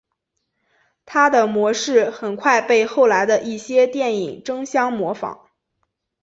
[1.05, 5.47] 它的模式很快被后来的一些电影争相效仿。